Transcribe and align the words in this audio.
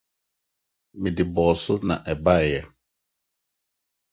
Mede 1.01 1.23
bɔɔso 1.33 1.73
na 1.87 1.95
ɛbae. 2.11 2.57